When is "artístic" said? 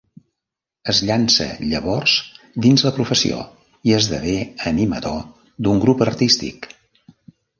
6.07-6.69